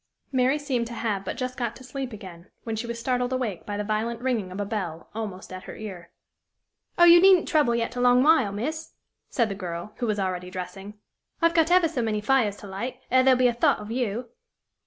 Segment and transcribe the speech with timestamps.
[0.31, 3.67] Mary seemed to have but just got to sleep again, when she was startled awake
[3.67, 6.09] by the violent ringing of a bell, almost at her ear.
[6.97, 8.93] "Oh, you needn't trouble yet a long while, miss!"
[9.29, 10.95] said the girl, who was already dressing.
[11.39, 14.29] "I've got ever so many fires to light, ere there'll be a thought of you!"